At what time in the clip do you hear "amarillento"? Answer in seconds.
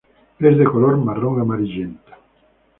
1.41-2.11